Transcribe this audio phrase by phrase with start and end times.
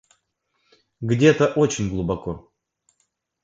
[1.01, 2.51] Где-то очень глубоко.